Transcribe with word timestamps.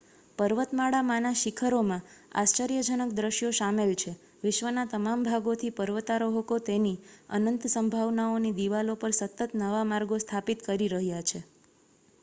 પર્વતમાળામાંના 0.37 1.33
શિખરોમાં 1.41 2.07
આશ્ચર્યજનક 2.41 3.13
દ્રશ્યો 3.15 3.51
શામેલ 3.57 3.91
છે 3.95 4.13
વિશ્વના 4.43 4.87
તમામ 4.89 5.27
ભાગોથી 5.27 5.71
પર્વતારોહકો 5.75 6.59
તેની 6.63 6.95
અનંત 7.35 7.69
સંભાવનાઓની 7.71 8.55
દિવાલો 8.57 8.99
પર 8.99 9.17
સતત 9.19 9.49
નવાં 9.59 9.93
માર્ગો 9.93 10.21
સ્થાપિત 10.21 10.67
કરી 10.67 10.91
રહ્યા 10.91 11.23
છે 11.27 11.45